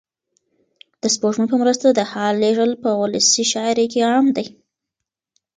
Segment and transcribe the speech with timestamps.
[1.01, 4.45] د سپوږمۍ په مرسته د حال لېږل په ولسي شاعرۍ کې عام دي.